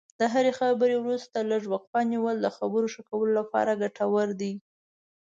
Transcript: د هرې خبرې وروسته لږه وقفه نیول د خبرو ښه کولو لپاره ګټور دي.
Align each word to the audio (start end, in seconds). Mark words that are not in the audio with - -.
د 0.19 0.21
هرې 0.33 0.51
خبرې 0.59 0.95
وروسته 0.99 1.37
لږه 1.51 1.69
وقفه 1.73 2.01
نیول 2.11 2.37
د 2.41 2.47
خبرو 2.57 2.87
ښه 2.93 3.01
کولو 3.09 3.31
لپاره 3.39 3.79
ګټور 3.81 4.27
دي. 4.41 4.53